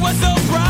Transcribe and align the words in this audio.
Was 0.00 0.16
so 0.18 0.34
bright. 0.48 0.69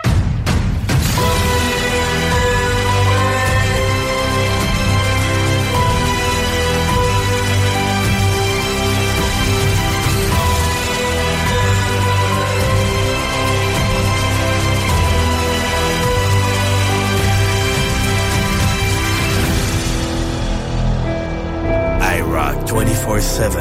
7. 23.21 23.51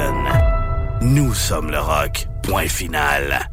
Nous 1.03 1.35
sommes 1.35 1.71
le 1.71 1.79
rock. 1.79 2.27
Point 2.43 2.69
final. 2.69 3.51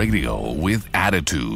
Radio 0.00 0.52
with 0.52 0.88
attitude. 0.94 1.49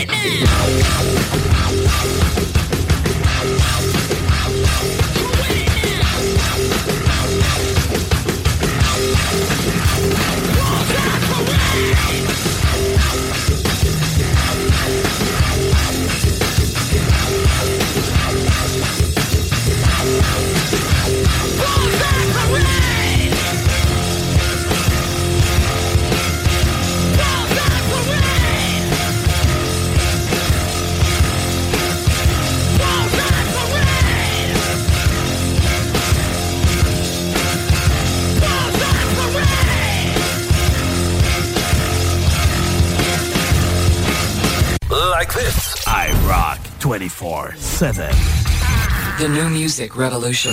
It 0.00 0.44
now? 0.44 0.58
24 46.98 47.54
7. 47.54 48.10
The 49.20 49.28
new 49.28 49.48
music 49.48 49.94
revolution. 49.94 50.52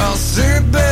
I'll 0.00 0.16
sit 0.16 0.72
back 0.72 0.89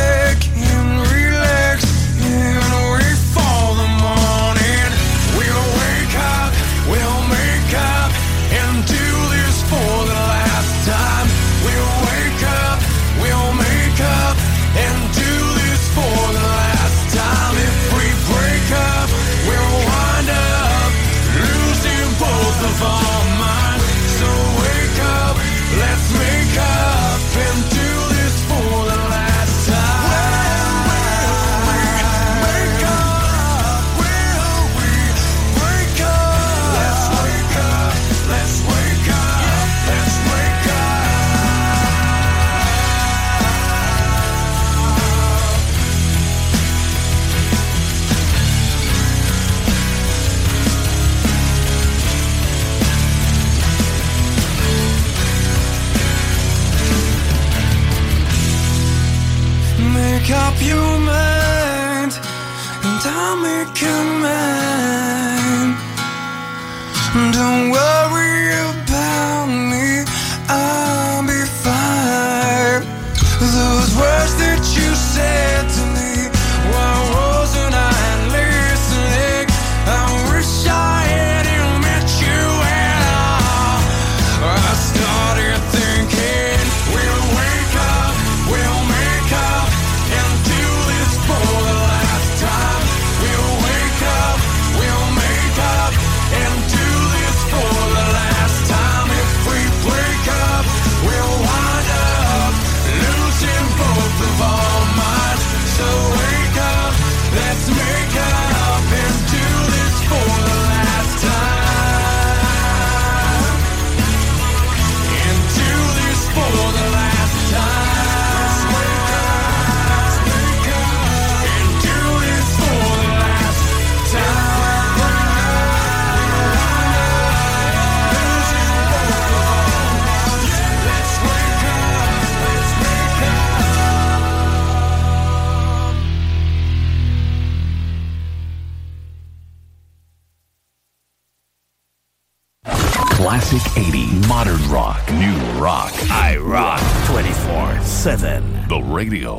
radio 148.99 149.38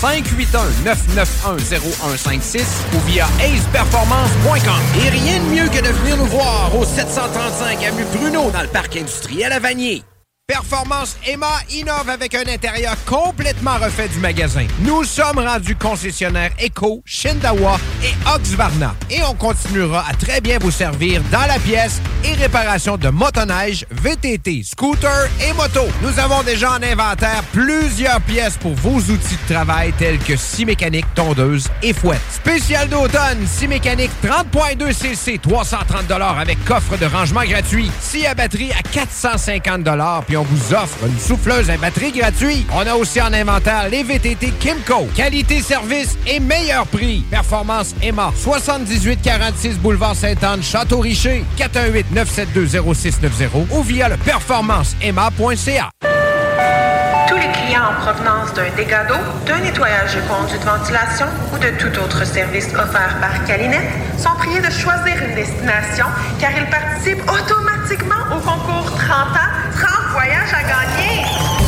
581-991-0156 0.00 2.62
ou 2.94 2.98
via 3.06 3.26
aceperformance.com. 3.38 4.80
Et 5.04 5.10
rien 5.10 5.40
de 5.40 5.44
mieux 5.44 5.68
que 5.68 5.80
de 5.80 5.88
venir 5.88 6.16
nous 6.16 6.26
voir 6.26 6.74
au 6.74 6.84
735 6.84 7.84
avenue 7.84 8.06
Bruno 8.14 8.50
dans 8.50 8.62
le 8.62 8.68
parc 8.68 8.96
industriel 8.96 9.52
à 9.52 9.58
Vanier. 9.58 10.02
Performance 10.50 11.16
Emma 11.24 11.60
innove 11.70 12.08
avec 12.08 12.34
un 12.34 12.44
intérieur 12.48 12.96
complètement 13.06 13.76
refait 13.76 14.08
du 14.08 14.18
magasin. 14.18 14.66
Nous 14.80 15.04
sommes 15.04 15.38
rendus 15.38 15.76
concessionnaires 15.76 16.50
Eco, 16.60 17.02
Shindawa 17.04 17.78
et 18.02 18.14
Oxvarna. 18.34 18.94
Et 19.10 19.22
on 19.22 19.34
continuera 19.34 20.04
à 20.08 20.14
très 20.14 20.40
bien 20.40 20.58
vous 20.58 20.70
servir 20.70 21.22
dans 21.30 21.46
la 21.46 21.58
pièce 21.58 22.00
et 22.24 22.34
réparation 22.34 22.96
de 22.96 23.08
motoneige, 23.08 23.86
VTT, 23.90 24.62
scooter 24.64 25.28
et 25.48 25.52
moto. 25.54 25.86
Nous 26.02 26.18
avons 26.18 26.42
déjà 26.42 26.72
en 26.72 26.82
inventaire 26.82 27.42
plusieurs 27.52 28.20
pièces 28.20 28.56
pour 28.56 28.74
vos 28.74 28.98
outils 28.98 29.38
de 29.48 29.54
travail 29.54 29.92
tels 29.98 30.18
que 30.18 30.36
scie 30.36 30.64
mécanique, 30.64 31.06
tondeuse 31.14 31.68
et 31.82 31.92
fouette. 31.92 32.20
Spécial 32.30 32.88
d'automne, 32.88 33.46
scie 33.46 33.68
mécanique 33.68 34.10
30.2 34.24 34.92
cc, 34.92 35.38
330 35.38 36.10
avec 36.38 36.64
coffre 36.64 36.96
de 36.96 37.06
rangement 37.06 37.44
gratuit. 37.44 37.90
Scie 38.00 38.26
à 38.26 38.34
batterie 38.34 38.72
à 38.72 38.82
450 38.82 39.80
puis 40.26 40.36
on 40.36 40.42
vous 40.42 40.74
offre 40.74 40.98
une 41.06 41.18
souffleuse 41.18 41.70
à 41.70 41.76
batterie 41.76 42.12
gratuite. 42.12 42.66
On 42.72 42.86
a 42.86 42.94
aussi 42.94 43.20
en 43.20 43.32
inventaire 43.32 43.88
les 43.88 44.02
VTT 44.02 44.52
Kimco. 44.58 45.08
Qualité, 45.14 45.62
service 45.62 46.16
et 46.26 46.40
meilleur 46.40 46.86
prix. 46.86 47.24
Performance 47.30 47.89
Emma. 48.02 48.30
7846 48.36 49.78
Boulevard 49.78 50.14
Sainte-Anne, 50.14 50.62
Château-Richer. 50.62 51.44
418-972-0690 51.58 53.66
ou 53.70 53.82
via 53.82 54.08
le 54.08 54.16
performanceemma.ca. 54.16 55.90
Tous 57.28 57.36
les 57.36 57.52
clients 57.52 57.90
en 57.90 57.94
provenance 58.00 58.54
d'un 58.54 58.70
dégât 58.76 59.04
d'eau, 59.04 59.18
d'un 59.46 59.58
nettoyage 59.60 60.16
de 60.16 60.22
conduits 60.22 60.58
de 60.58 60.64
ventilation 60.64 61.26
ou 61.52 61.58
de 61.58 61.68
tout 61.78 61.96
autre 62.00 62.24
service 62.26 62.68
offert 62.74 63.18
par 63.20 63.44
Calinette 63.44 63.90
sont 64.18 64.34
priés 64.38 64.60
de 64.60 64.70
choisir 64.70 65.22
une 65.28 65.34
destination 65.34 66.06
car 66.40 66.50
ils 66.56 66.66
participent 66.66 67.22
automatiquement 67.30 68.24
au 68.34 68.40
concours 68.40 68.90
30 68.96 69.10
ans, 69.10 69.50
30 69.76 70.12
voyages 70.12 70.52
à 70.52 70.62
gagner. 70.62 71.59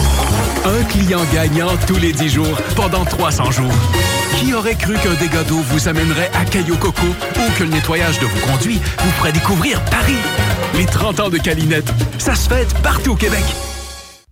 Un 0.65 0.85
client 0.85 1.21
gagnant 1.35 1.77
tous 1.89 1.97
les 1.97 2.13
10 2.13 2.29
jours 2.29 2.57
pendant 2.77 3.05
300 3.05 3.51
jours. 3.51 3.73
Qui 4.37 4.55
aurait 4.55 4.77
cru 4.77 4.95
qu'un 4.95 5.15
dégât 5.15 5.43
d'eau 5.43 5.59
vous 5.59 5.89
amènerait 5.89 6.31
à 6.35 6.45
Caillou 6.45 6.77
Coco 6.77 7.07
ou 7.07 7.59
que 7.59 7.65
le 7.65 7.71
nettoyage 7.71 8.21
de 8.21 8.27
vos 8.27 8.47
conduits 8.47 8.81
vous 8.99 9.11
ferait 9.13 9.33
découvrir 9.33 9.81
Paris? 9.87 10.17
Les 10.75 10.87
30 10.87 11.21
ans 11.21 11.29
de 11.31 11.39
Calinette, 11.39 11.93
ça 12.19 12.37
se 12.37 12.49
fête 12.49 12.73
partout 12.83 13.13
au 13.13 13.17
Québec. 13.17 13.43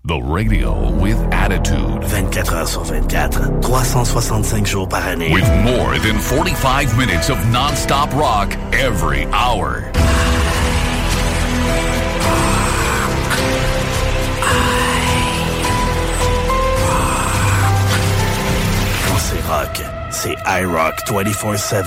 The 0.06 0.20
radio 0.22 0.92
with 0.98 1.18
attitude. 1.32 2.02
24 2.04 2.54
heures 2.54 2.68
sur 2.68 2.84
24, 2.84 3.60
365 3.60 4.66
jours 4.66 4.88
par 4.88 5.06
année. 5.06 5.32
With 5.32 5.48
more 5.64 5.98
than 6.00 6.18
45 6.20 6.96
minutes 6.96 7.28
of 7.28 7.38
non-stop 7.50 8.12
rock 8.14 8.56
every 8.72 9.26
hour. 9.32 9.82
Rock, 19.50 19.82
c'est 20.10 20.36
iRock 20.46 20.94
24-7. 21.08 21.84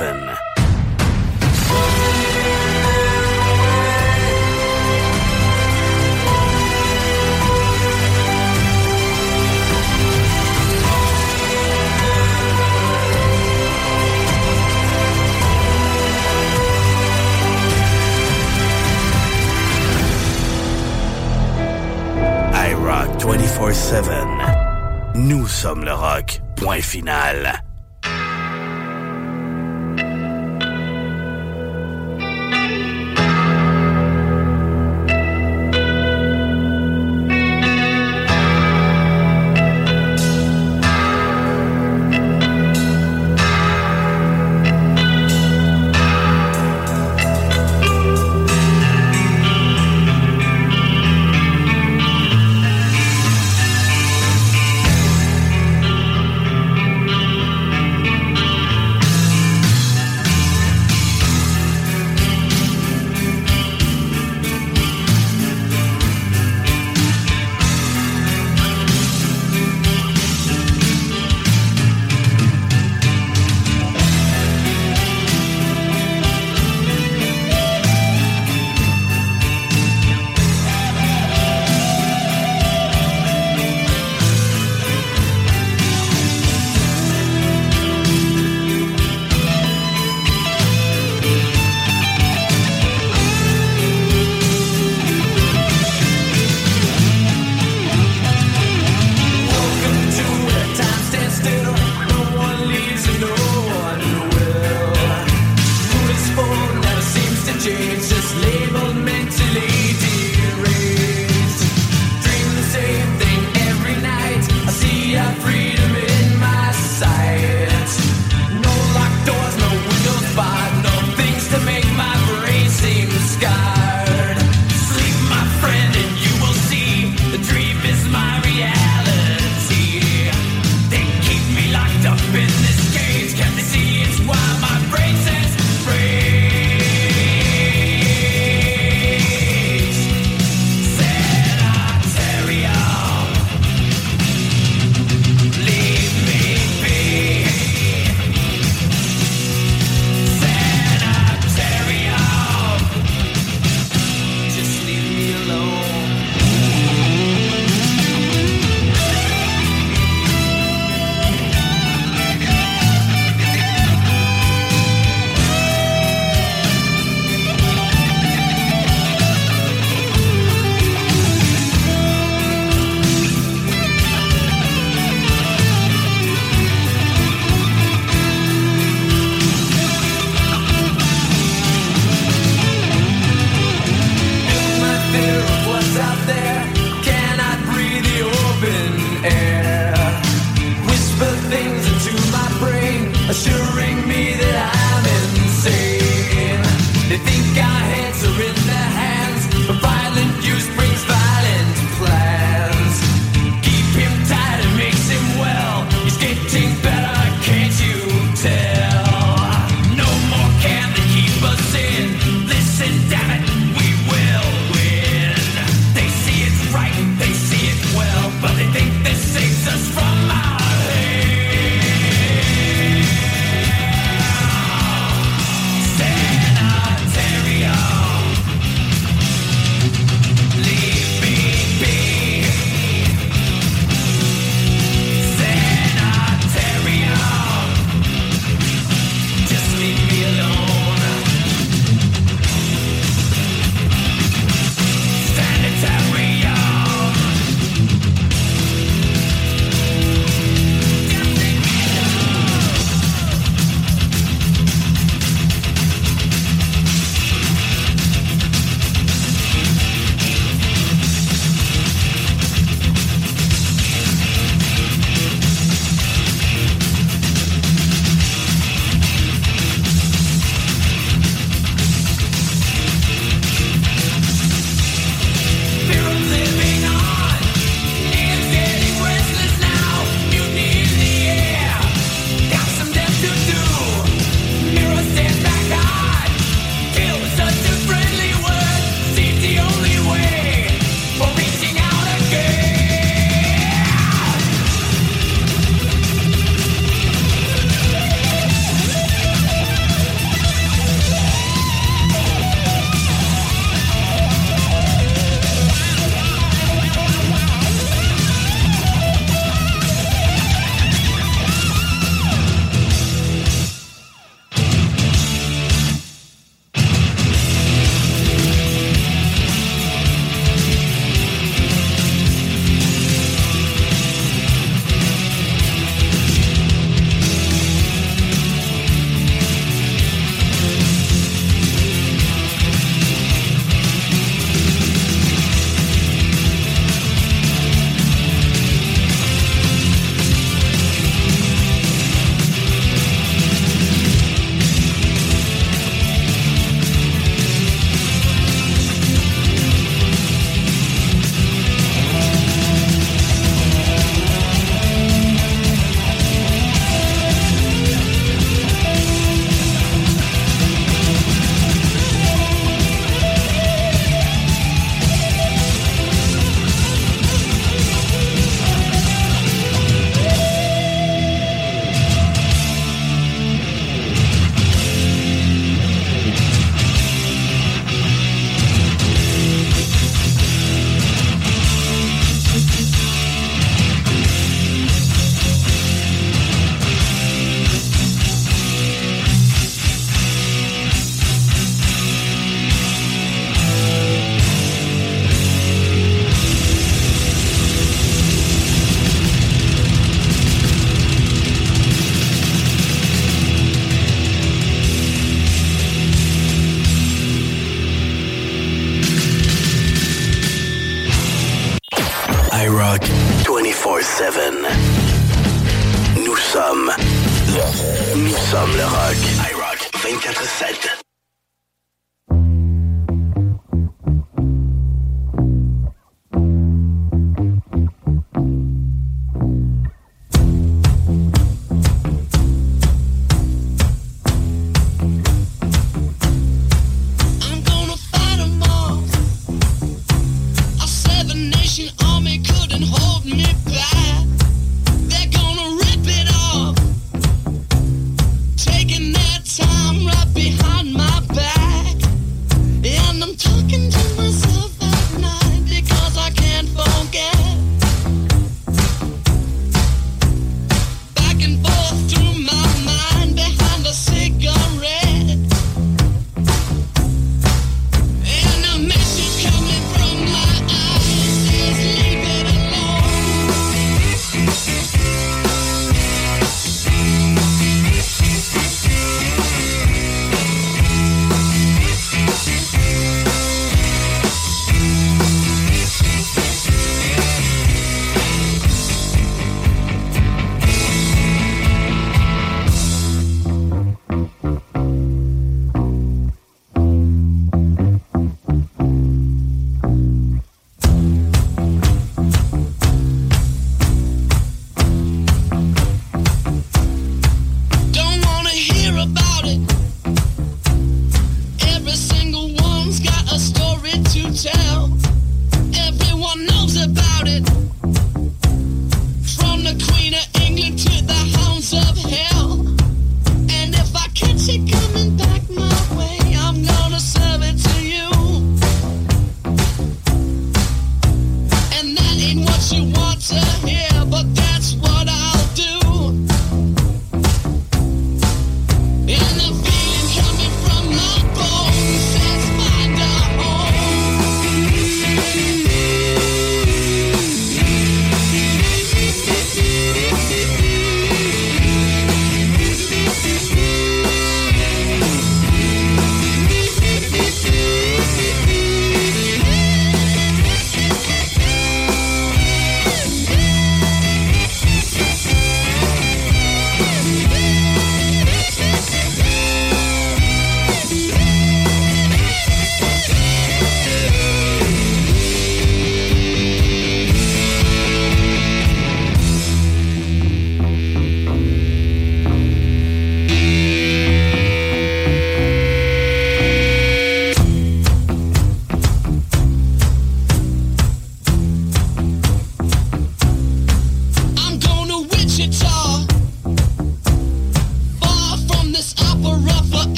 iRock 22.54 23.08
24-7. 23.22 25.16
Nous 25.16 25.48
sommes 25.48 25.86
le 25.86 25.94
rock. 25.94 26.43
Point 26.64 26.86
final. 26.86 27.73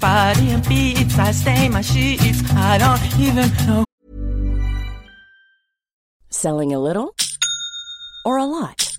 Body 0.00 0.50
and 0.50 0.66
beats, 0.66 1.18
I 1.18 1.30
stain 1.32 1.72
my 1.72 1.82
sheets, 1.82 2.42
I 2.52 2.78
don't 2.78 3.20
even 3.20 3.48
know. 3.66 3.84
Selling 6.30 6.72
a 6.72 6.78
little 6.78 7.14
or 8.24 8.38
a 8.38 8.44
lot? 8.44 8.96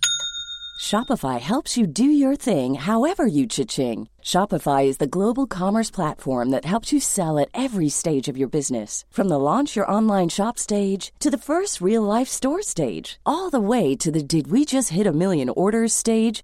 Shopify 0.79 1.39
helps 1.39 1.77
you 1.77 1.87
do 1.87 2.03
your 2.03 2.35
thing 2.35 2.75
however 2.75 3.25
you 3.25 3.47
cha-ching. 3.47 4.09
Shopify 4.21 4.85
is 4.85 4.97
the 4.97 5.07
global 5.07 5.47
commerce 5.47 5.89
platform 5.89 6.49
that 6.49 6.65
helps 6.65 6.91
you 6.91 6.99
sell 6.99 7.39
at 7.39 7.49
every 7.53 7.89
stage 7.89 8.27
of 8.27 8.37
your 8.37 8.47
business. 8.49 9.05
From 9.09 9.27
the 9.27 9.39
launch 9.39 9.75
your 9.75 9.89
online 9.89 10.29
shop 10.29 10.59
stage 10.59 11.13
to 11.19 11.29
the 11.31 11.37
first 11.37 11.81
real 11.81 12.03
life 12.03 12.27
store 12.27 12.61
stage, 12.61 13.19
all 13.25 13.49
the 13.49 13.59
way 13.59 13.95
to 13.95 14.11
the 14.11 14.23
did 14.23 14.51
we 14.51 14.65
just 14.65 14.89
hit 14.89 15.07
a 15.07 15.13
million 15.13 15.49
orders 15.49 15.93
stage. 15.93 16.43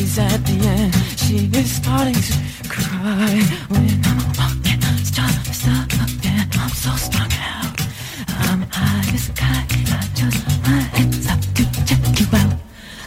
she's 0.00 0.18
at 0.18 0.38
the 0.46 0.58
end. 0.66 0.94
She 1.18 1.50
is 1.58 1.76
starting 1.76 2.14
to 2.14 2.34
cry 2.68 3.42
when 3.68 4.00
I'm 4.10 4.22
walking. 4.38 4.80
Stop, 5.04 5.30
stop, 5.52 5.88
and 6.24 6.56
I'm 6.56 6.70
so 6.70 6.92
strung 6.96 7.32
out. 7.54 7.80
I'm 8.28 8.62
high 8.70 9.14
as 9.14 9.28
a 9.28 9.32
kite. 9.32 9.92
I 9.92 10.08
just 10.14 10.40
my 10.64 10.80
head's 10.94 11.26
up 11.28 11.40
to 11.56 11.64
check 11.84 12.20
you 12.20 12.26
out. 12.38 12.58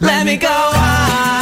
Let 0.02 0.26
me 0.26 0.38
go 0.38 0.50
on 0.50 1.33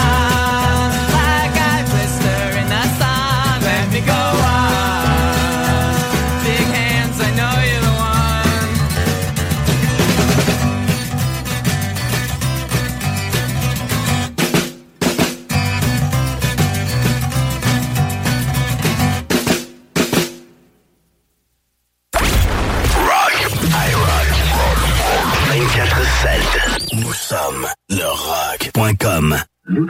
24-7. 27.32 27.34
Nous 27.34 27.38
sommes 27.38 27.68
le 27.90 28.04
rock.com. 28.04 29.38
When 29.68 29.90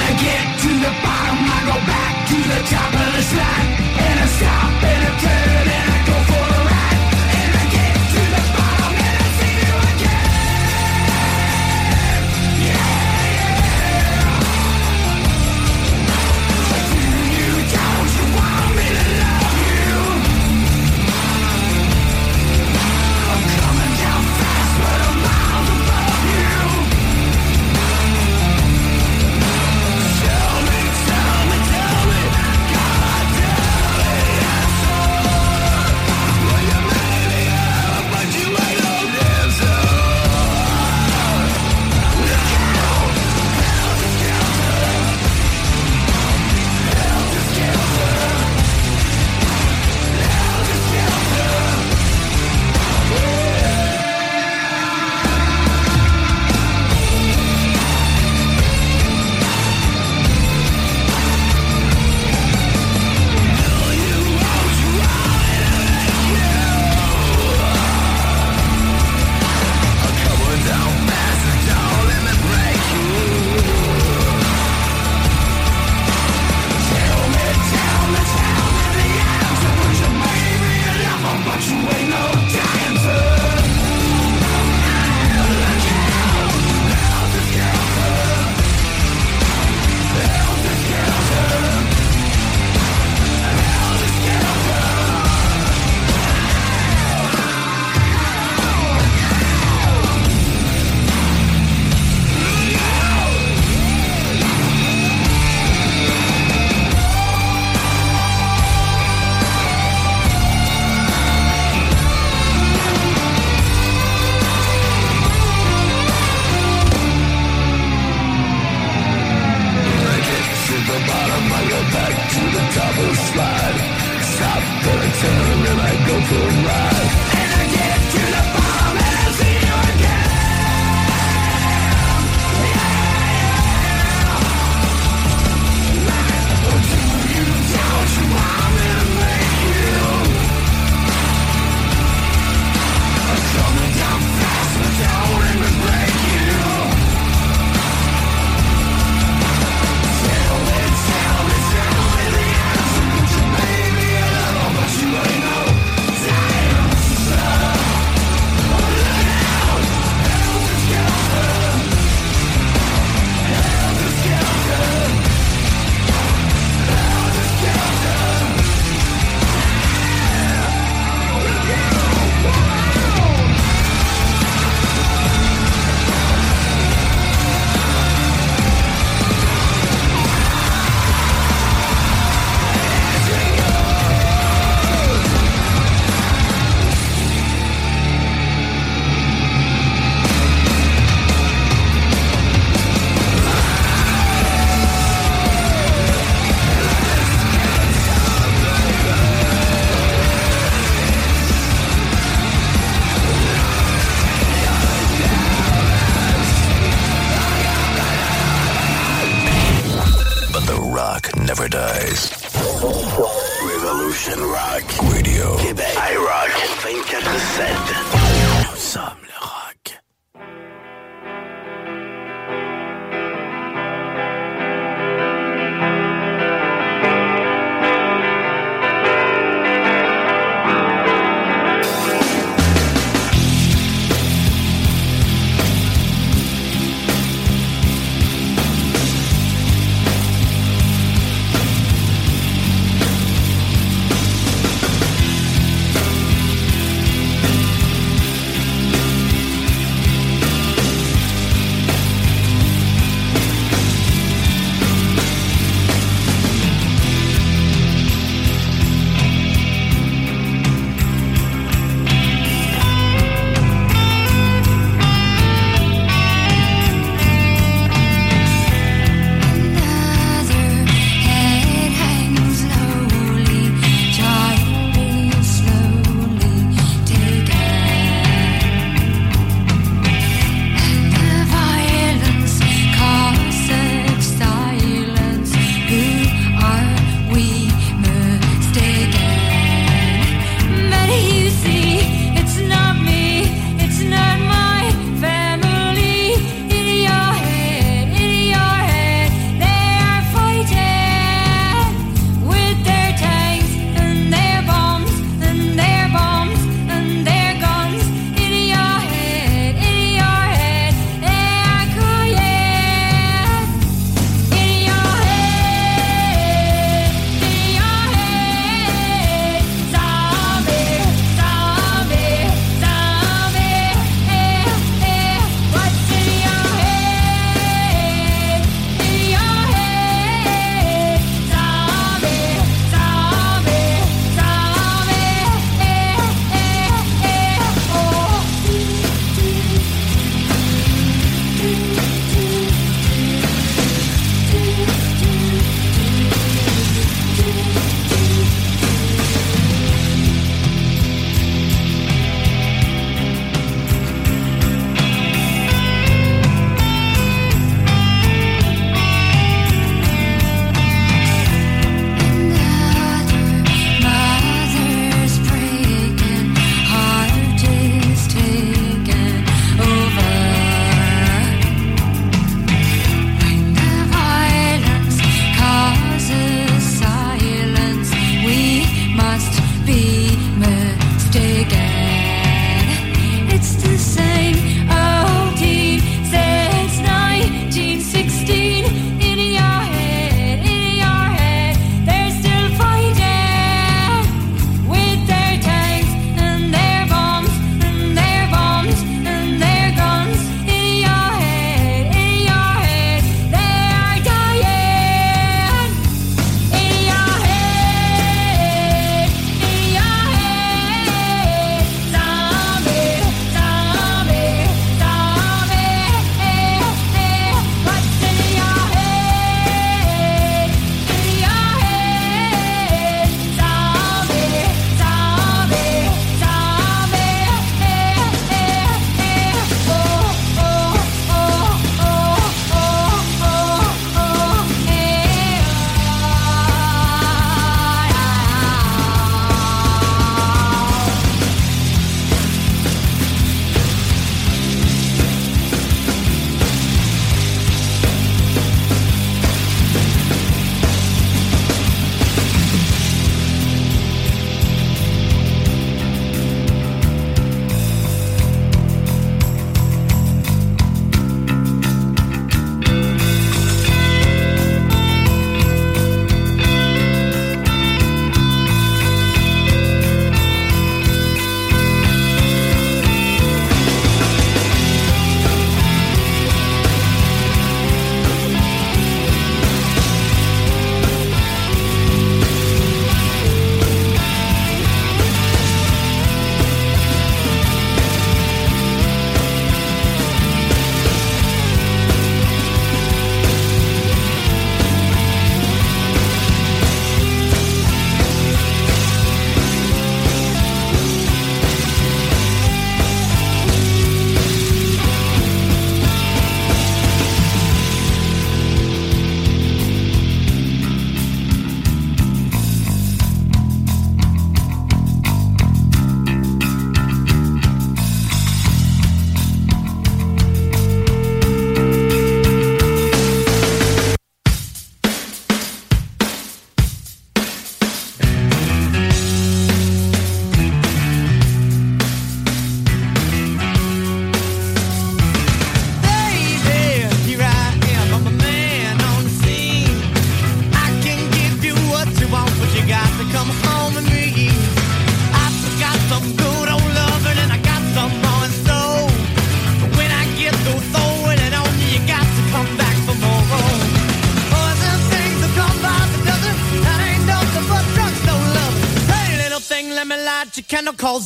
I 0.00 0.12
get 0.18 0.44
to 0.62 0.68
the 0.68 0.92
bottom, 1.02 1.38
I 1.46 1.60
go 1.66 1.76
back 1.86 2.14
to 2.28 2.36
the 2.36 2.60
top 2.70 2.92
of 2.92 3.10
the 3.14 3.22
slide. 3.22 3.70
And 3.98 4.16
I 4.18 4.26
stop 4.26 4.82
and 4.82 5.02
I 5.04 5.20
turn 5.20 5.79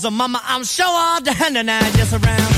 So 0.05 0.11
mama, 0.11 0.39
I'm 0.45 0.65
sure 0.65 0.85
all 0.87 1.23
the 1.23 1.33
hand 1.33 1.57
and 1.57 1.71
I 1.71 1.81
just 1.93 2.13
around. 2.13 2.54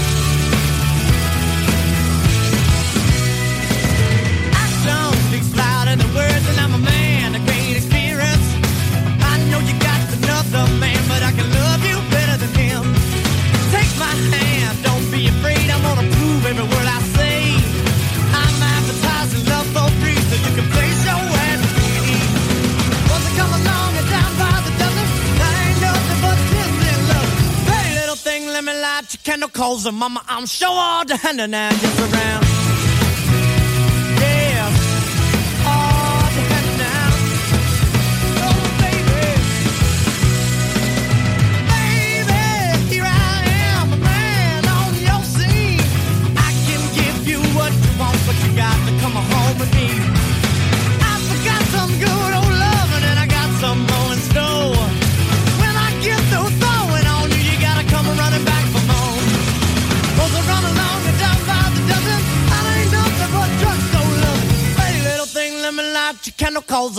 mama, 29.84 30.22
I'm 30.26 30.46
sure 30.46 30.68
all 30.68 31.04
the 31.04 31.16
hand 31.16 31.40
and 31.40 31.54
just 31.78 32.00
around. 32.00 32.45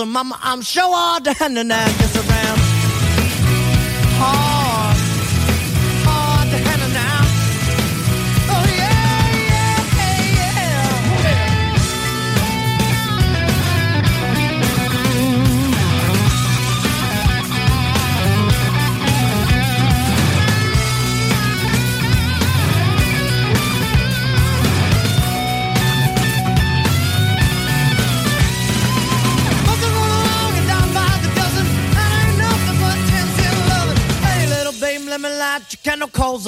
mama, 0.05 0.37
I'm 0.41 0.61
sure 0.61 0.83
all 0.83 1.19
down 1.19 1.57
and 1.57 1.73
I'm. 1.73 2.36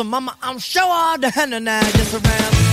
mama, 0.03 0.35
I'm 0.41 0.59
sure 0.59 0.84
all 0.85 1.17
the 1.17 1.30
henna 1.30 1.59
now 1.59 1.81
just 1.81 2.13
around. 2.13 2.68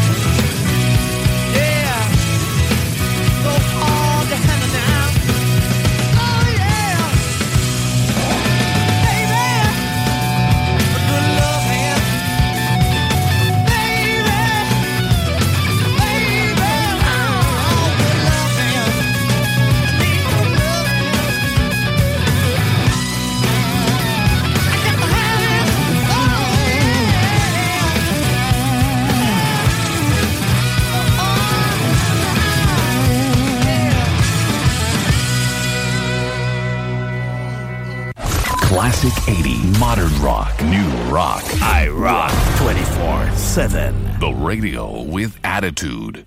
rock. 41.17 41.45
I 41.63 41.89
rock 41.89 42.31
24 42.59 43.31
7. 43.37 44.21
The 44.21 44.33
radio 44.33 45.03
with 45.03 45.39
attitude. 45.43 46.27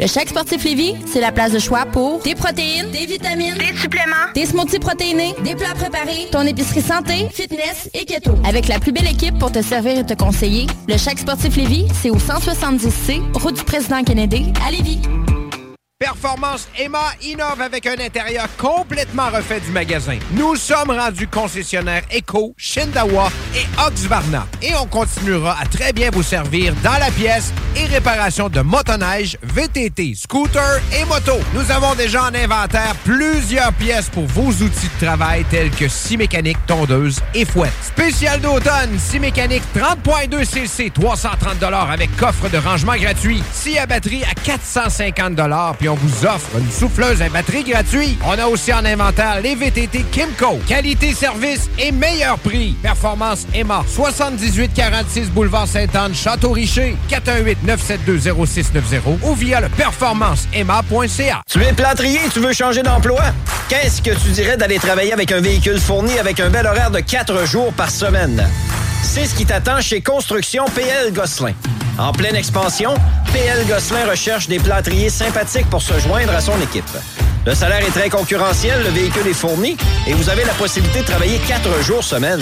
Le 0.00 0.06
chèque 0.06 0.30
sportif 0.30 0.64
Lévis, 0.64 0.94
c'est 1.04 1.20
la 1.20 1.30
place 1.30 1.52
de 1.52 1.58
choix 1.58 1.84
pour 1.84 2.22
des 2.22 2.34
protéines, 2.34 2.90
des 2.90 3.04
vitamines, 3.04 3.58
des 3.58 3.76
suppléments, 3.76 4.32
des 4.34 4.46
smoothies 4.46 4.78
protéinés, 4.78 5.34
des 5.44 5.54
plats 5.54 5.74
préparés, 5.74 6.26
ton 6.32 6.40
épicerie 6.40 6.80
santé, 6.80 7.28
fitness 7.30 7.90
et 7.92 8.06
keto. 8.06 8.32
Avec 8.46 8.66
la 8.68 8.78
plus 8.78 8.92
belle 8.92 9.08
équipe 9.08 9.38
pour 9.38 9.52
te 9.52 9.60
servir 9.60 9.98
et 9.98 10.06
te 10.06 10.14
conseiller, 10.14 10.66
le 10.88 10.96
chèque 10.96 11.18
sportif 11.18 11.54
Lévis, 11.54 11.86
c'est 12.00 12.08
au 12.08 12.16
170C, 12.16 13.20
route 13.34 13.56
du 13.56 13.62
président 13.62 14.02
Kennedy, 14.02 14.50
à 14.66 14.70
Lévis. 14.70 15.02
Performance 16.02 16.66
Emma 16.78 17.12
innove 17.22 17.60
avec 17.60 17.86
un 17.86 17.98
intérieur 17.98 18.48
complètement 18.56 19.28
refait 19.28 19.60
du 19.60 19.70
magasin. 19.70 20.18
Nous 20.32 20.56
sommes 20.56 20.92
rendus 20.92 21.28
concessionnaires 21.28 22.04
Eco, 22.10 22.54
Shindawa 22.56 23.28
et 23.54 23.66
Oxvarna. 23.86 24.46
Et 24.62 24.74
on 24.74 24.86
continuera 24.86 25.56
à 25.60 25.66
très 25.66 25.92
bien 25.92 26.10
vous 26.12 26.22
servir 26.22 26.74
dans 26.82 26.98
la 26.98 27.10
pièce 27.10 27.52
et 27.76 27.86
réparation 27.86 28.48
de 28.48 28.60
motoneige, 28.60 29.38
VTT, 29.42 30.14
scooter 30.14 30.80
et 30.98 31.04
moto. 31.06 31.38
Nous 31.54 31.70
avons 31.70 31.94
déjà 31.94 32.24
en 32.24 32.34
inventaire 32.34 32.94
plusieurs 33.04 33.72
pièces 33.74 34.08
pour 34.08 34.26
vos 34.26 34.50
outils 34.50 34.90
de 35.00 35.06
travail 35.06 35.44
tels 35.50 35.70
que 35.70 35.88
scie 35.88 36.16
mécanique, 36.16 36.58
tondeuse 36.66 37.20
et 37.34 37.44
fouette. 37.44 37.72
Spécial 37.82 38.40
d'automne, 38.40 38.98
scie 38.98 39.20
mécanique 39.20 39.62
30.2 39.74 40.44
cc, 40.44 40.90
330 40.90 41.62
avec 41.90 42.14
coffre 42.16 42.48
de 42.48 42.58
rangement 42.58 42.96
gratuit. 42.96 43.42
Scie 43.52 43.78
à 43.78 43.86
batterie 43.86 44.24
à 44.24 44.34
450 44.34 45.40
puis 45.78 45.88
on 45.88 45.94
vous 45.94 46.26
offre 46.26 46.58
une 46.58 46.70
souffleuse 46.70 47.22
à 47.22 47.28
batterie 47.28 47.64
gratuite. 47.64 48.18
On 48.24 48.38
a 48.38 48.46
aussi 48.46 48.72
en 48.72 48.84
inventaire 48.84 49.40
les 49.40 49.54
VTT 49.54 50.04
Kimco. 50.10 50.58
Qualité, 50.66 51.14
service 51.14 51.68
et 51.78 51.92
meilleur 51.92 52.38
prix. 52.38 52.76
Performance 52.82 53.39
Emma. 53.54 53.84
7846 53.86 55.30
Boulevard 55.30 55.66
Sainte-Anne, 55.66 56.14
Château-Richer. 56.14 56.96
418-972-0690 57.10 59.18
ou 59.22 59.34
via 59.34 59.60
le 59.60 59.68
performanceemma.ca. 59.68 61.42
Tu 61.50 61.62
es 61.62 61.72
plâtrier, 61.72 62.20
tu 62.32 62.40
veux 62.40 62.52
changer 62.52 62.82
d'emploi? 62.82 63.22
Qu'est-ce 63.68 64.02
que 64.02 64.10
tu 64.10 64.30
dirais 64.30 64.56
d'aller 64.56 64.78
travailler 64.78 65.12
avec 65.12 65.32
un 65.32 65.40
véhicule 65.40 65.78
fourni 65.78 66.18
avec 66.18 66.40
un 66.40 66.50
bel 66.50 66.66
horaire 66.66 66.90
de 66.90 67.00
4 67.00 67.46
jours 67.46 67.72
par 67.72 67.90
semaine? 67.90 68.46
C'est 69.02 69.26
ce 69.26 69.34
qui 69.34 69.46
t'attend 69.46 69.80
chez 69.80 70.00
Construction 70.00 70.64
PL 70.74 71.12
Gosselin. 71.12 71.52
En 71.98 72.12
pleine 72.12 72.36
expansion, 72.36 72.94
PL 73.32 73.66
Gosselin 73.66 74.08
recherche 74.08 74.48
des 74.48 74.58
plâtriers 74.58 75.10
sympathiques 75.10 75.68
pour 75.68 75.82
se 75.82 75.98
joindre 75.98 76.34
à 76.34 76.40
son 76.40 76.58
équipe. 76.60 76.84
Le 77.46 77.54
salaire 77.54 77.80
est 77.80 77.90
très 77.90 78.10
concurrentiel, 78.10 78.82
le 78.82 78.90
véhicule 78.90 79.26
est 79.26 79.32
fourni 79.32 79.74
et 80.06 80.12
vous 80.12 80.28
avez 80.28 80.44
la 80.44 80.52
possibilité 80.52 81.00
de 81.00 81.06
travailler 81.06 81.38
4 81.48 81.82
jours 81.82 82.04
semaine. 82.04 82.40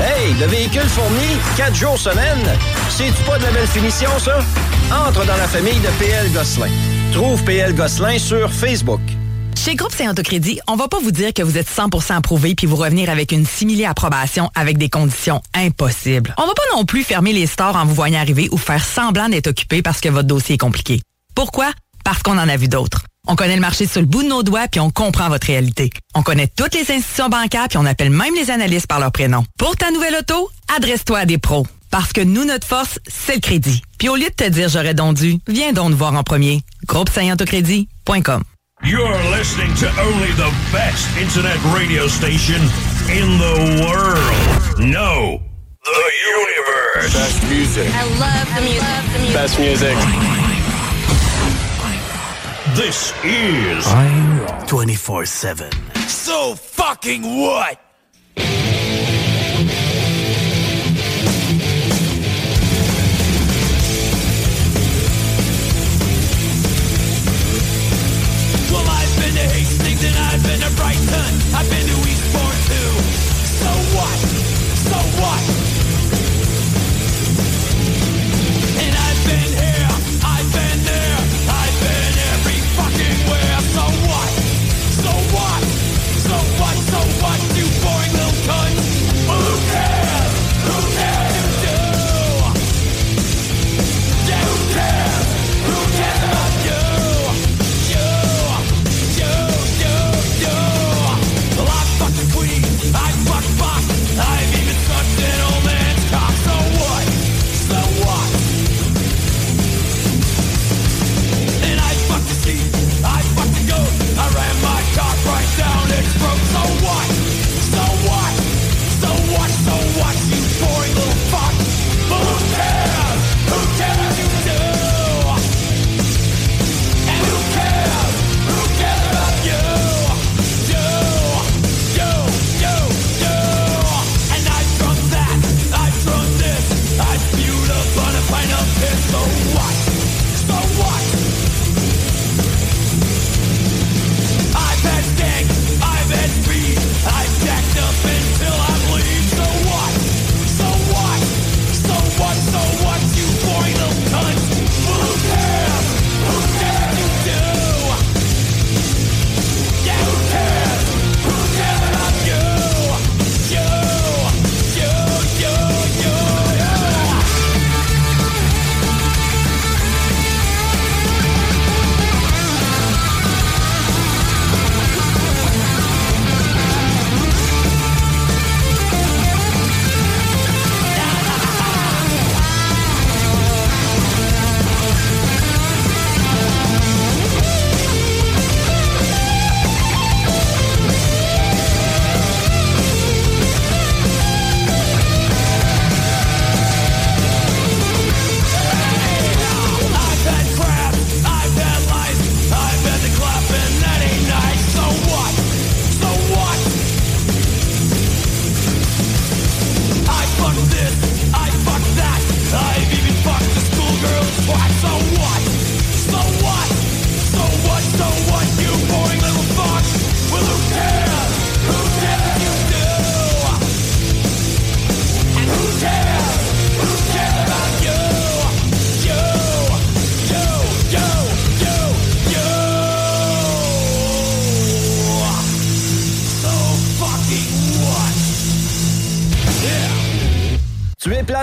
Hey, 0.00 0.34
le 0.40 0.46
véhicule 0.46 0.88
fourni, 0.88 1.38
4 1.56 1.72
jours 1.72 1.96
semaine, 1.96 2.58
c'est-tu 2.88 3.22
pas 3.22 3.38
de 3.38 3.44
la 3.44 3.52
belle 3.52 3.68
finition, 3.68 4.10
ça? 4.18 4.40
Entre 5.06 5.24
dans 5.24 5.36
la 5.36 5.46
famille 5.46 5.78
de 5.78 5.88
PL 6.00 6.32
Gosselin. 6.32 6.70
Trouve 7.12 7.44
PL 7.44 7.76
Gosselin 7.76 8.18
sur 8.18 8.52
Facebook. 8.52 9.00
Chez 9.56 9.76
Groupe 9.76 9.94
Saint-Autocrédit, 9.94 10.58
on 10.66 10.74
va 10.74 10.88
pas 10.88 10.98
vous 10.98 11.12
dire 11.12 11.32
que 11.32 11.42
vous 11.42 11.56
êtes 11.56 11.68
100% 11.68 12.16
approuvé 12.16 12.56
puis 12.56 12.66
vous 12.66 12.76
revenir 12.76 13.08
avec 13.08 13.30
une 13.30 13.46
simili-approbation 13.46 14.50
avec 14.56 14.78
des 14.78 14.88
conditions 14.88 15.42
impossibles. 15.54 16.34
On 16.38 16.46
va 16.46 16.54
pas 16.54 16.76
non 16.76 16.84
plus 16.84 17.04
fermer 17.04 17.32
les 17.32 17.46
stores 17.46 17.76
en 17.76 17.84
vous 17.84 17.94
voyant 17.94 18.18
arriver 18.18 18.48
ou 18.50 18.56
faire 18.56 18.84
semblant 18.84 19.28
d'être 19.28 19.46
occupé 19.46 19.80
parce 19.80 20.00
que 20.00 20.08
votre 20.08 20.26
dossier 20.26 20.56
est 20.56 20.58
compliqué. 20.58 21.02
Pourquoi? 21.36 21.70
Parce 22.04 22.22
qu'on 22.24 22.36
en 22.36 22.48
a 22.48 22.56
vu 22.56 22.66
d'autres. 22.66 23.02
On 23.28 23.36
connaît 23.36 23.54
le 23.54 23.60
marché 23.60 23.86
sur 23.86 24.00
le 24.00 24.06
bout 24.06 24.22
de 24.22 24.28
nos 24.28 24.42
doigts 24.42 24.68
puis 24.68 24.80
on 24.80 24.90
comprend 24.90 25.28
votre 25.28 25.46
réalité. 25.46 25.90
On 26.14 26.22
connaît 26.22 26.48
toutes 26.48 26.74
les 26.74 26.90
institutions 26.90 27.28
bancaires 27.28 27.68
puis 27.68 27.78
on 27.78 27.86
appelle 27.86 28.10
même 28.10 28.34
les 28.34 28.50
analystes 28.50 28.86
par 28.86 29.00
leur 29.00 29.12
prénom. 29.12 29.44
Pour 29.58 29.76
ta 29.76 29.90
nouvelle 29.90 30.16
auto, 30.16 30.50
adresse-toi 30.74 31.18
à 31.18 31.26
des 31.26 31.38
pros. 31.38 31.66
Parce 31.90 32.12
que 32.12 32.20
nous, 32.20 32.44
notre 32.44 32.66
force, 32.66 33.00
c'est 33.08 33.34
le 33.34 33.40
crédit. 33.40 33.82
Puis 33.98 34.08
au 34.08 34.16
lieu 34.16 34.28
de 34.28 34.34
te 34.34 34.48
dire 34.48 34.68
j'aurais 34.68 34.94
donc 34.94 35.16
dû, 35.16 35.38
viens 35.48 35.72
donc 35.72 35.90
nous 35.90 35.96
voir 35.96 36.14
en 36.14 36.22
premier. 36.22 36.62
Groupe. 36.86 37.10
You're 38.82 39.12
listening 39.30 39.74
to 39.74 39.88
only 40.00 40.32
the 40.38 40.50
best 40.72 41.06
internet 41.18 41.58
radio 41.74 42.08
station 42.08 42.62
in 43.10 43.36
the 43.36 43.84
world. 43.84 44.80
No, 44.80 45.38
the 45.84 46.10
universe. 46.24 47.12
Best 47.12 47.42
music. 47.50 47.92
I 47.92 48.04
love 48.18 48.48
the 48.54 48.62
music. 48.62 49.34
Best 49.34 49.58
music. 49.58 50.49
This 52.68 53.14
is 53.24 53.86
24 54.68 55.24
7. 55.24 55.72
So 56.08 56.54
fucking 56.54 57.22
what? 57.22 57.80
Well, 68.70 68.86
I've 68.86 69.16
been 69.16 69.34
to 69.34 69.40
Hastings 69.40 70.04
and 70.04 70.16
I've 70.16 70.42
been 70.42 70.60
to 70.60 70.70
Brighton. 70.76 71.54
I've 71.54 71.70
been 71.70 71.86
to 71.86 72.09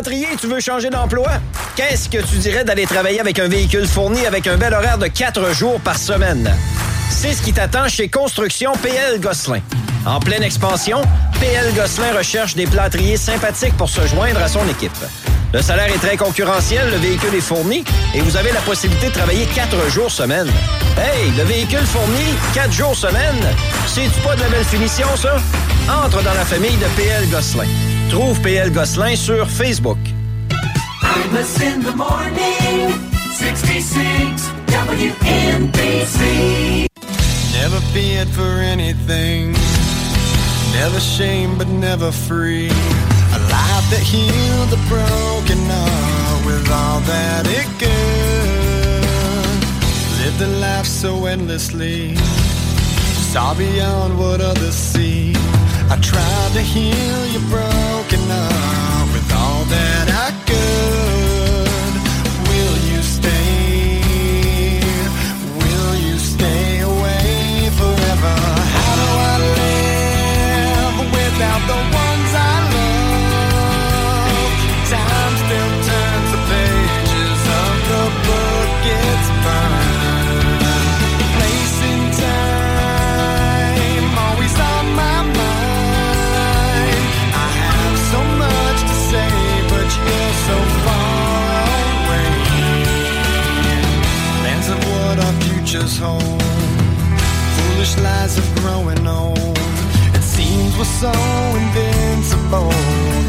Tu 0.03 0.45
veux 0.45 0.60
changer 0.60 0.91
d'emploi? 0.91 1.28
Qu'est-ce 1.76 2.07
que 2.07 2.19
tu 2.19 2.36
dirais 2.38 2.64
d'aller 2.64 2.86
travailler 2.86 3.19
avec 3.19 3.40
un 3.40 3.48
véhicule 3.48 3.88
fourni 3.88 4.28
avec 4.28 4.45
un 4.45 4.56
bel 4.56 4.72
horaire 4.72 4.99
de 4.99 5.07
4 5.07 5.56
jours 5.56 5.80
par 5.80 5.98
semaine? 5.98 6.53
C'est 7.10 7.34
ce 7.34 7.41
qui 7.41 7.52
t'attend 7.52 7.88
chez 7.88 8.07
Construction 8.07 8.74
PL 8.84 9.19
Gosselin. 9.19 9.60
En 10.06 10.19
pleine 10.19 10.44
expansion, 10.44 11.02
PL 11.40 11.74
Gosselin 11.74 12.15
recherche 12.15 12.53
des 12.53 12.68
plâtriers 12.68 13.18
sympathiques 13.18 13.76
pour 13.76 13.90
se 13.90 14.06
joindre 14.06 14.40
à 14.40 14.48
son 14.48 14.68
équipe. 14.69 14.91
Le 15.52 15.64
salaire 15.64 15.88
est 15.88 15.98
très 15.99 16.15
concurrentiel, 16.15 16.91
le 16.91 16.98
véhicule 16.98 17.34
est 17.34 17.41
fourni 17.41 17.84
et 18.14 18.22
vous 18.22 18.38
avez 18.38 18.52
la 18.52 18.61
possibilité 18.61 19.07
de 19.07 19.14
travailler 19.14 19.48
4 19.48 19.90
jours 19.90 20.11
semaine. 20.11 20.48
Hey, 20.95 21.32
le 21.36 21.44
véhicule 21.44 21.86
fourni, 21.86 22.36
4 22.53 22.72
jours 22.72 22.95
semaine, 22.95 23.48
c'est-tu 23.88 24.19
pas 24.22 24.36
de 24.36 24.41
la 24.41 24.49
belle 24.49 24.65
finition, 24.65 25.07
ça? 25.15 25.38
Entre 26.06 26.22
dans 26.22 26.36
la 26.36 26.45
famille 26.45 26.78
de 26.78 26.86
PL 26.95 27.28
Gosselin. 27.32 27.65
Trouve 28.10 28.40
PL 28.42 28.72
Gosselin 28.72 29.18
sur 29.18 29.46
Facebook. 29.46 29.98
Imus 31.02 31.62
in 31.62 31.84
the 31.84 31.92
morning, 31.96 32.94
66 33.34 34.50
WNBC. 34.68 36.22
Never 37.54 37.82
feared 37.94 38.30
for 38.30 38.62
anything. 38.62 39.56
Never 40.74 41.00
shame, 41.00 41.58
but 41.58 41.68
never 41.68 42.12
free. 42.12 42.70
A 42.70 43.40
life 43.52 43.90
that 43.92 44.02
healed 44.02 44.70
the 44.70 44.78
broken 44.88 45.60
heart 45.70 46.46
with 46.46 46.72
all 46.72 47.02
that 47.02 47.46
it 47.48 47.68
could. 47.78 49.08
Lived 50.24 50.42
a 50.42 50.48
life 50.60 50.86
so 50.86 51.26
endlessly. 51.26 52.16
Saw 53.34 53.54
beyond 53.54 54.18
what 54.18 54.40
others 54.40 54.76
see. 54.76 55.36
I 55.90 55.96
tried 56.02 56.52
to 56.54 56.62
heal 56.62 57.26
your 57.28 57.42
broken 57.50 58.20
heart 58.30 59.14
with 59.14 59.32
all 59.34 59.64
that 59.66 60.10
I 60.12 60.37
futures 95.88 95.98
hold. 96.00 96.42
Foolish 97.56 97.98
lies 97.98 98.38
of 98.38 98.56
growing 98.56 99.08
old. 99.08 99.58
It 100.14 100.24
seems 100.24 100.78
we're 100.78 100.86
so 100.86 101.12
invincible. 101.56 102.70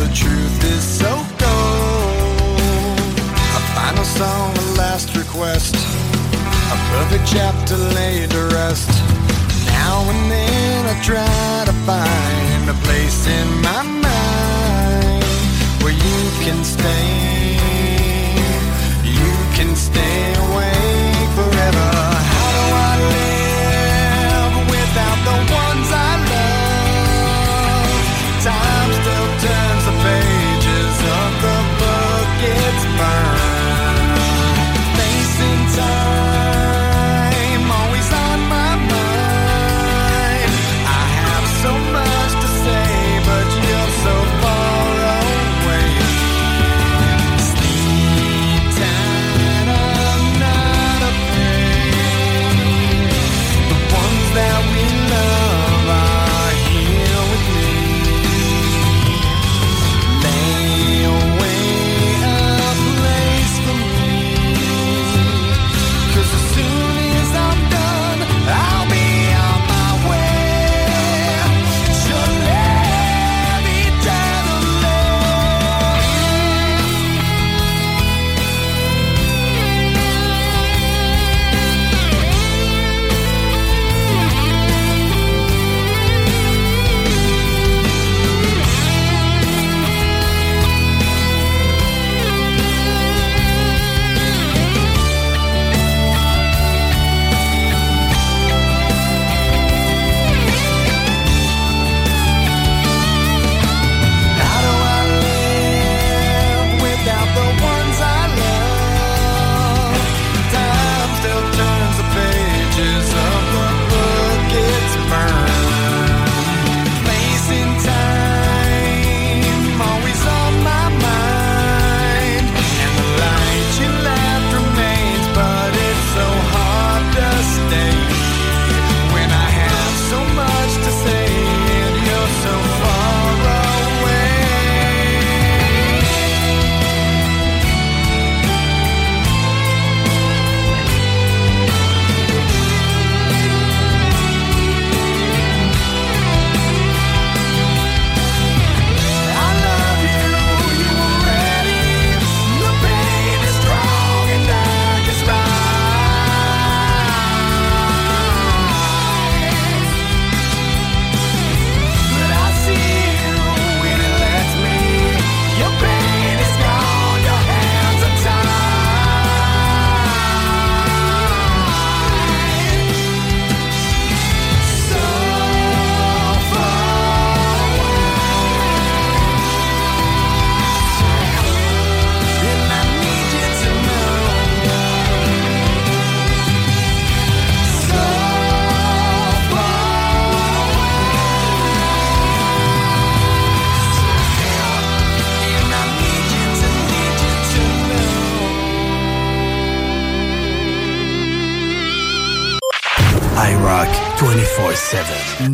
The 0.02 0.10
truth 0.14 0.64
is 0.64 0.82
so 0.82 1.12
cold. 1.38 2.58
A 3.56 3.62
final 3.74 4.04
song, 4.04 4.56
a 4.56 4.76
last 4.76 5.14
request. 5.16 5.74
A 5.74 6.76
perfect 6.92 7.26
chapter 7.26 7.76
laid 7.76 8.30
to 8.30 8.42
rest. 8.54 8.90
Now 9.66 10.08
and 10.10 10.30
then 10.30 10.86
I 10.86 11.02
try 11.02 11.64
to 11.66 11.72
find 11.86 12.70
a 12.70 12.74
place 12.84 13.26
in 13.26 13.48
my 13.62 13.82
mind 13.82 15.24
where 15.82 15.92
you 15.92 16.44
can 16.44 16.64
stay. 16.64 17.37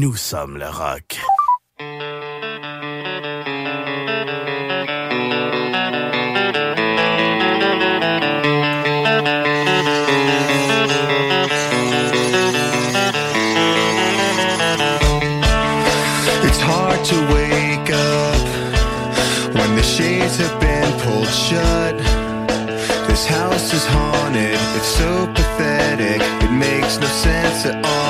Nous 0.05 0.17
sommes 0.17 0.59
le 0.59 0.69
rock. 0.69 1.17
shades 19.83 20.37
have 20.39 20.61
been 20.61 20.93
pulled 21.01 21.29
shut. 21.29 21.97
This 23.09 23.27
house 23.27 23.73
is 23.73 23.87
haunted, 23.87 24.59
it's 24.77 24.87
so 24.87 25.27
pathetic, 25.35 26.21
it 26.45 26.51
makes 26.51 26.99
no 26.99 27.07
sense 27.07 27.67
at 27.67 27.85
all. 27.87 28.04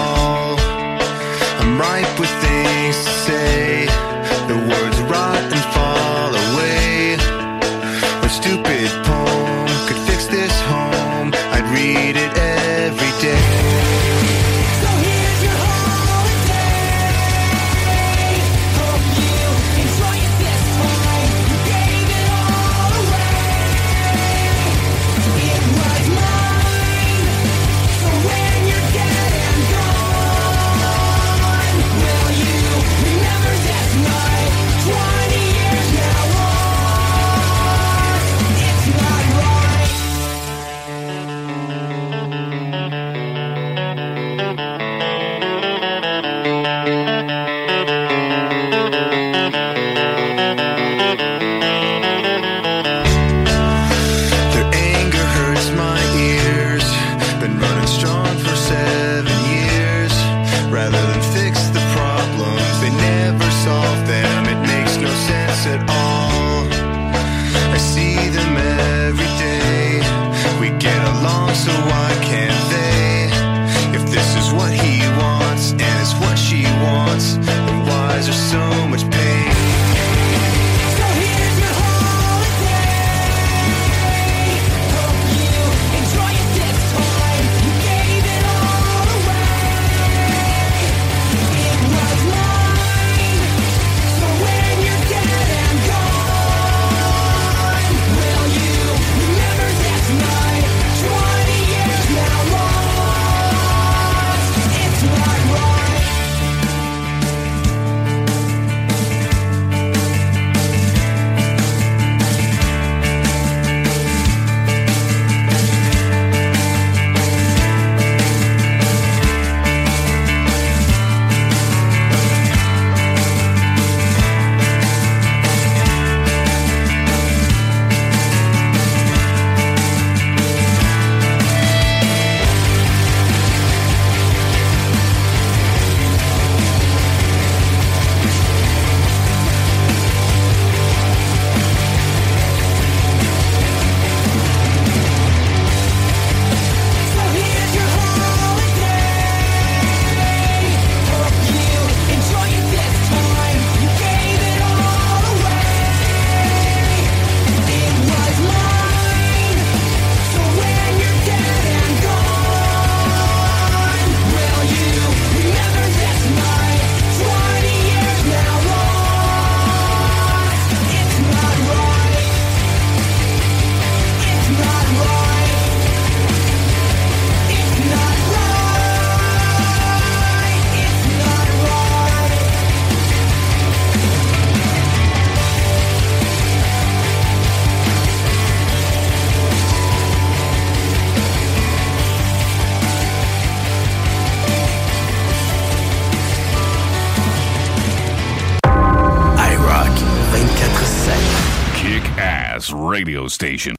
station. 203.35 203.74